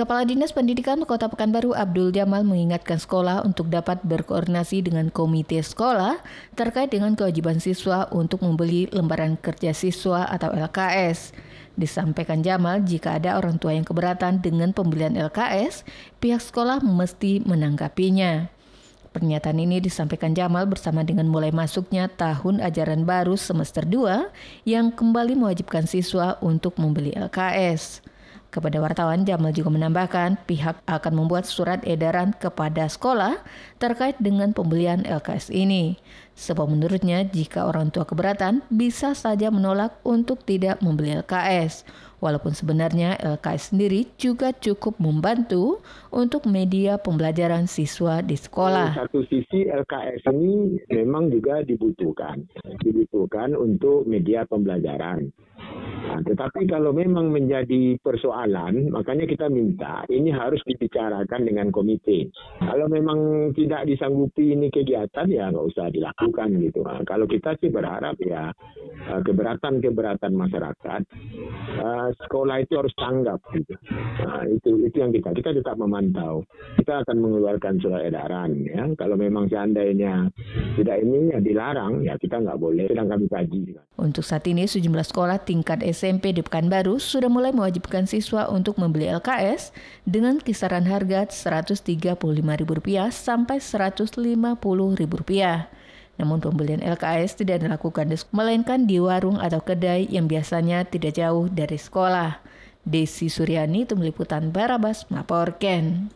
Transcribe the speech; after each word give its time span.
Kepala 0.00 0.24
Dinas 0.24 0.56
Pendidikan 0.56 0.96
Kota 1.04 1.28
Pekanbaru 1.28 1.76
Abdul 1.76 2.08
Jamal 2.08 2.40
mengingatkan 2.40 2.96
sekolah 2.96 3.44
untuk 3.44 3.68
dapat 3.68 4.00
berkoordinasi 4.00 4.80
dengan 4.80 5.12
komite 5.12 5.60
sekolah 5.60 6.24
terkait 6.56 6.88
dengan 6.88 7.12
kewajiban 7.12 7.60
siswa 7.60 8.08
untuk 8.08 8.40
membeli 8.40 8.88
lembaran 8.96 9.36
kerja 9.36 9.76
siswa 9.76 10.24
atau 10.24 10.56
LKS. 10.56 11.36
Disampaikan 11.76 12.40
Jamal, 12.40 12.80
jika 12.80 13.20
ada 13.20 13.36
orang 13.36 13.60
tua 13.60 13.76
yang 13.76 13.84
keberatan 13.84 14.40
dengan 14.40 14.72
pembelian 14.72 15.20
LKS, 15.20 15.84
pihak 16.16 16.40
sekolah 16.40 16.80
mesti 16.80 17.44
menanggapinya. 17.44 18.48
Pernyataan 19.12 19.60
ini 19.60 19.84
disampaikan 19.84 20.32
Jamal 20.32 20.64
bersama 20.64 21.04
dengan 21.04 21.28
mulai 21.28 21.52
masuknya 21.52 22.08
tahun 22.08 22.64
ajaran 22.64 23.04
baru 23.04 23.36
semester 23.36 23.84
2 23.84 24.32
yang 24.64 24.96
kembali 24.96 25.36
mewajibkan 25.36 25.84
siswa 25.84 26.40
untuk 26.40 26.80
membeli 26.80 27.12
LKS. 27.12 28.00
Kepada 28.50 28.82
wartawan, 28.82 29.22
Jamal 29.22 29.54
juga 29.54 29.70
menambahkan 29.70 30.42
pihak 30.42 30.82
akan 30.82 31.12
membuat 31.14 31.46
surat 31.46 31.78
edaran 31.86 32.34
kepada 32.34 32.90
sekolah 32.90 33.38
terkait 33.78 34.18
dengan 34.18 34.50
pembelian 34.50 35.06
LKS 35.06 35.54
ini. 35.54 36.02
Sebab 36.34 36.66
menurutnya 36.66 37.22
jika 37.22 37.70
orang 37.70 37.94
tua 37.94 38.02
keberatan 38.02 38.66
bisa 38.66 39.14
saja 39.14 39.54
menolak 39.54 40.02
untuk 40.02 40.42
tidak 40.42 40.82
membeli 40.82 41.14
LKS. 41.22 41.86
Walaupun 42.18 42.52
sebenarnya 42.52 43.16
LKS 43.38 43.72
sendiri 43.72 44.10
juga 44.18 44.50
cukup 44.52 44.98
membantu 44.98 45.78
untuk 46.10 46.44
media 46.50 46.98
pembelajaran 46.98 47.70
siswa 47.70 48.18
di 48.20 48.34
sekolah. 48.34 48.98
Satu 48.98 49.24
sisi 49.30 49.70
LKS 49.70 50.26
ini 50.34 50.74
memang 50.90 51.30
juga 51.30 51.62
dibutuhkan. 51.62 52.44
Dibutuhkan 52.82 53.54
untuk 53.54 54.10
media 54.10 54.42
pembelajaran. 54.42 55.32
Nah, 56.10 56.18
tetapi 56.26 56.66
kalau 56.66 56.90
memang 56.90 57.30
menjadi 57.30 57.94
persoalan, 58.02 58.90
makanya 58.90 59.30
kita 59.30 59.46
minta 59.46 60.02
ini 60.10 60.34
harus 60.34 60.58
dibicarakan 60.66 61.46
dengan 61.46 61.70
komite. 61.70 62.34
Kalau 62.58 62.90
memang 62.90 63.50
tidak 63.54 63.86
disanggupi 63.86 64.58
ini 64.58 64.74
kegiatan, 64.74 65.30
ya 65.30 65.54
nggak 65.54 65.66
usah 65.70 65.86
dilakukan 65.94 66.58
gitu. 66.66 66.82
Nah, 66.82 67.06
kalau 67.06 67.30
kita 67.30 67.54
sih 67.62 67.70
berharap 67.70 68.18
ya 68.26 68.50
eh, 69.06 69.20
keberatan-keberatan 69.22 70.34
masyarakat, 70.34 71.00
uh, 71.78 72.08
sekolah 72.26 72.56
itu 72.58 72.74
harus 72.74 72.94
tanggap 72.98 73.38
gitu. 73.54 73.74
Nah, 74.26 74.42
itu 74.50 74.70
itu 74.82 74.96
yang 74.98 75.14
kita 75.14 75.30
kita 75.30 75.54
tetap 75.62 75.78
memantau. 75.78 76.42
Kita 76.74 77.06
akan 77.06 77.16
mengeluarkan 77.22 77.78
surat 77.78 78.02
edaran 78.02 78.66
ya. 78.66 78.90
Kalau 78.98 79.14
memang 79.14 79.46
seandainya 79.46 80.26
tidak 80.74 80.96
ini 81.06 81.30
ya 81.30 81.38
dilarang, 81.38 82.02
ya 82.02 82.18
kita 82.18 82.42
nggak 82.42 82.58
boleh. 82.58 82.90
Sedang 82.90 83.08
kami 83.14 83.26
kaji. 83.30 83.60
Untuk 84.00 84.24
saat 84.26 84.42
ini 84.50 84.66
sejumlah 84.66 85.06
sekolah 85.06 85.38
tingkat 85.46 85.86
SMP 86.00 86.32
di 86.32 86.40
Pekanbaru 86.40 86.96
sudah 86.96 87.28
mulai 87.28 87.52
mewajibkan 87.52 88.08
siswa 88.08 88.48
untuk 88.48 88.80
membeli 88.80 89.12
LKS 89.12 89.76
dengan 90.08 90.40
kisaran 90.40 90.88
harga 90.88 91.28
Rp135.000 91.28 93.12
sampai 93.12 93.60
Rp150.000. 93.60 95.28
Namun 96.16 96.40
pembelian 96.40 96.80
LKS 96.80 97.44
tidak 97.44 97.60
dilakukan 97.60 98.08
melainkan 98.32 98.88
di 98.88 98.96
warung 98.96 99.36
atau 99.36 99.60
kedai 99.60 100.08
yang 100.08 100.24
biasanya 100.24 100.88
tidak 100.88 101.20
jauh 101.20 101.52
dari 101.52 101.76
sekolah. 101.76 102.40
Desi 102.80 103.28
Suryani, 103.28 103.84
Tim 103.84 104.00
Liputan 104.00 104.56
Barabas, 104.56 105.04
melaporkan. 105.12 106.08